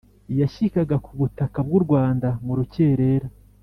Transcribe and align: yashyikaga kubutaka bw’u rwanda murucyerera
yashyikaga 0.39 0.95
kubutaka 1.05 1.57
bw’u 1.67 1.81
rwanda 1.85 2.27
murucyerera 2.45 3.27